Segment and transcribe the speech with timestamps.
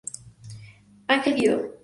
[1.07, 1.77] Ángel Guido.